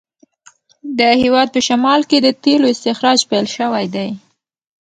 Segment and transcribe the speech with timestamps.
[0.99, 4.09] د هیواد په شمال کې د تېلو استخراج پیل شوی دی.